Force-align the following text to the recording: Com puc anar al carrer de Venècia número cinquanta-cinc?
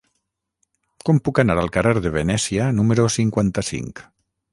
Com 1.09 1.19
puc 1.27 1.41
anar 1.43 1.57
al 1.63 1.69
carrer 1.75 1.93
de 2.07 2.13
Venècia 2.15 2.71
número 2.79 3.05
cinquanta-cinc? 3.17 4.03